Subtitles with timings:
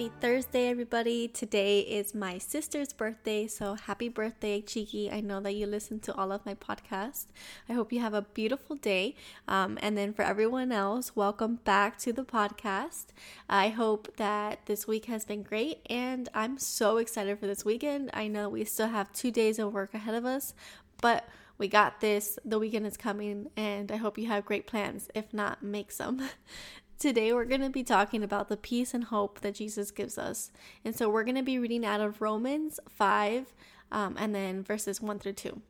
[0.00, 1.28] Happy Thursday, everybody.
[1.28, 5.12] Today is my sister's birthday, so happy birthday, Cheeky.
[5.12, 7.26] I know that you listen to all of my podcasts.
[7.68, 9.14] I hope you have a beautiful day.
[9.46, 13.08] Um, and then for everyone else, welcome back to the podcast.
[13.46, 18.08] I hope that this week has been great, and I'm so excited for this weekend.
[18.14, 20.54] I know we still have two days of work ahead of us,
[21.02, 22.38] but we got this.
[22.42, 25.10] The weekend is coming, and I hope you have great plans.
[25.14, 26.26] If not, make some.
[27.00, 30.50] Today, we're going to be talking about the peace and hope that Jesus gives us.
[30.84, 33.54] And so, we're going to be reading out of Romans 5
[33.90, 35.62] um, and then verses 1 through 2.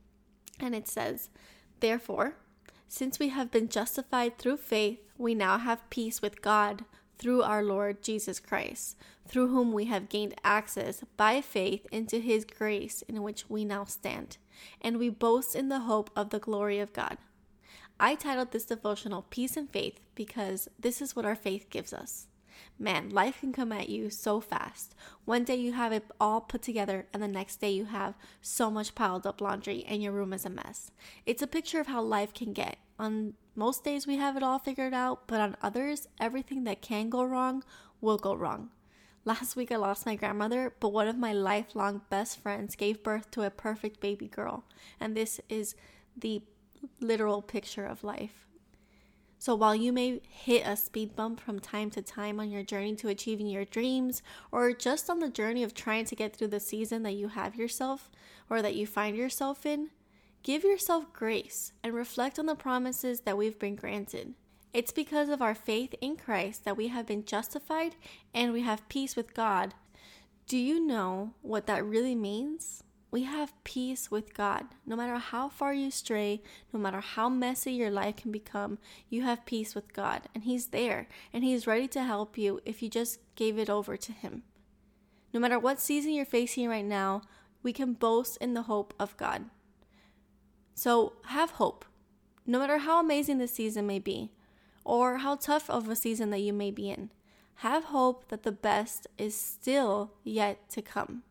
[0.59, 1.31] And it says,
[1.79, 2.35] Therefore,
[2.89, 6.85] since we have been justified through faith, we now have peace with God
[7.17, 8.97] through our Lord Jesus Christ,
[9.29, 13.85] through whom we have gained access by faith into his grace in which we now
[13.85, 14.39] stand.
[14.81, 17.19] And we boast in the hope of the glory of God.
[18.03, 22.29] I titled this devotional Peace and Faith because this is what our faith gives us.
[22.79, 24.95] Man, life can come at you so fast.
[25.27, 28.71] One day you have it all put together, and the next day you have so
[28.71, 30.91] much piled up laundry and your room is a mess.
[31.27, 32.79] It's a picture of how life can get.
[32.99, 37.11] On most days, we have it all figured out, but on others, everything that can
[37.11, 37.63] go wrong
[38.01, 38.71] will go wrong.
[39.27, 43.31] Last week, I lost my grandmother, but one of my lifelong best friends gave birth
[43.33, 44.65] to a perfect baby girl.
[44.99, 45.75] And this is
[46.17, 46.43] the
[47.01, 48.47] literal picture of life.
[49.39, 52.95] So while you may hit a speed bump from time to time on your journey
[52.97, 56.61] to achieving your dreams, or just on the journey of trying to get through the
[56.61, 58.11] season that you have yourself
[58.51, 59.89] or that you find yourself in,
[60.43, 64.35] give yourself grace and reflect on the promises that we've been granted.
[64.75, 67.97] It's because of our faith in Christ that we have been justified
[68.35, 69.73] and we have peace with God.
[70.49, 72.85] Do you know what that really means?
[73.11, 74.67] We have peace with God.
[74.87, 78.79] No matter how far you stray, no matter how messy your life can become,
[79.09, 80.23] you have peace with God.
[80.35, 83.97] And He's there and He's ready to help you if you just gave it over
[83.97, 84.45] to Him.
[85.33, 87.23] No matter what season you're facing right now,
[87.63, 89.47] we can boast in the hope of God.
[90.75, 91.85] So have hope.
[92.47, 94.33] No matter how amazing the season may be,
[94.85, 97.11] or how tough of a season that you may be in,
[97.57, 101.23] have hope that the best is still yet to come.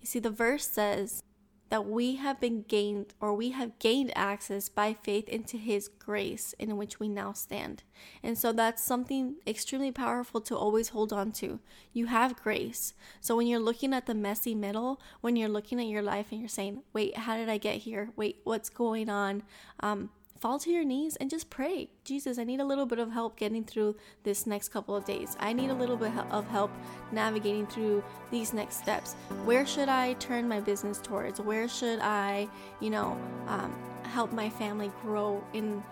[0.00, 1.22] You see, the verse says
[1.68, 6.54] that we have been gained or we have gained access by faith into his grace
[6.58, 7.82] in which we now stand.
[8.22, 11.58] And so that's something extremely powerful to always hold on to.
[11.92, 12.94] You have grace.
[13.20, 16.40] So when you're looking at the messy middle, when you're looking at your life and
[16.40, 18.10] you're saying, wait, how did I get here?
[18.14, 19.42] Wait, what's going on?
[19.80, 21.88] Um, fall to your knees and just pray.
[22.04, 25.36] Jesus, I need a little bit of help getting through this next couple of days.
[25.40, 26.70] I need a little bit of help
[27.12, 29.14] navigating through these next steps.
[29.44, 31.40] Where should I turn my business towards?
[31.40, 32.48] Where should I,
[32.80, 33.74] you know, um,
[34.04, 35.82] help my family grow in,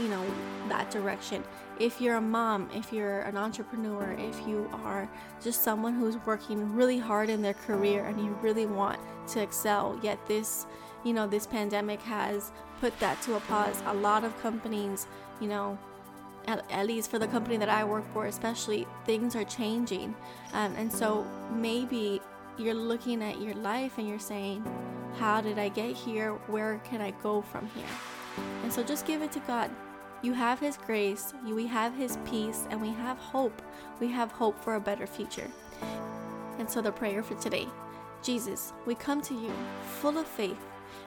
[0.00, 0.24] you know,
[0.68, 1.44] that direction?
[1.78, 5.08] If you're a mom, if you're an entrepreneur, if you are
[5.42, 9.98] just someone who's working really hard in their career and you really want to excel,
[10.02, 10.66] yet this
[11.04, 13.82] you know, this pandemic has put that to a pause.
[13.86, 15.06] A lot of companies,
[15.40, 15.78] you know,
[16.46, 20.14] at, at least for the company that I work for, especially, things are changing.
[20.52, 22.20] Um, and so maybe
[22.58, 24.64] you're looking at your life and you're saying,
[25.18, 26.32] How did I get here?
[26.46, 27.84] Where can I go from here?
[28.62, 29.70] And so just give it to God.
[30.22, 33.62] You have His grace, we have His peace, and we have hope.
[34.00, 35.50] We have hope for a better future.
[36.58, 37.68] And so the prayer for today
[38.22, 39.52] Jesus, we come to you
[40.00, 40.58] full of faith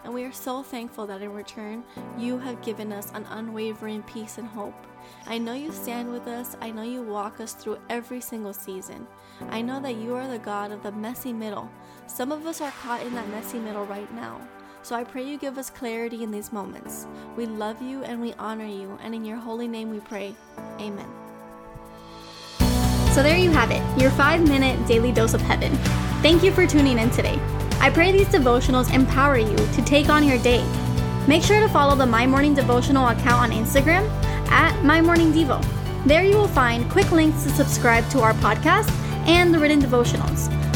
[0.03, 1.83] and we are so thankful that in return,
[2.17, 4.75] you have given us an unwavering peace and hope.
[5.27, 6.57] I know you stand with us.
[6.61, 9.07] I know you walk us through every single season.
[9.49, 11.69] I know that you are the God of the messy middle.
[12.07, 14.41] Some of us are caught in that messy middle right now.
[14.83, 17.07] So I pray you give us clarity in these moments.
[17.37, 20.35] We love you and we honor you, and in your holy name we pray.
[20.77, 21.07] Amen.
[23.13, 25.73] So there you have it, your five minute daily dose of heaven.
[26.21, 27.39] Thank you for tuning in today.
[27.79, 30.65] I pray these devotionals empower you to take on your day.
[31.29, 34.05] Make sure to follow the My Morning Devotional account on Instagram
[34.51, 35.63] at My Morning Devo.
[36.05, 38.91] There you will find quick links to subscribe to our podcast
[39.27, 40.51] and the written devotionals.